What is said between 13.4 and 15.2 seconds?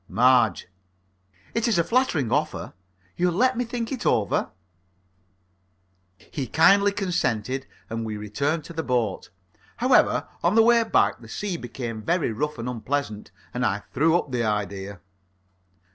and I threw up the idea.